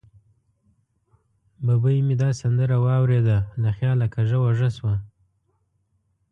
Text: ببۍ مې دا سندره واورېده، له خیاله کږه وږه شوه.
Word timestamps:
ببۍ 1.65 1.97
مې 2.07 2.15
دا 2.21 2.29
سندره 2.41 2.77
واورېده، 2.85 3.37
له 3.61 3.69
خیاله 3.77 4.07
کږه 4.15 4.37
وږه 4.43 4.69
شوه. 4.77 4.95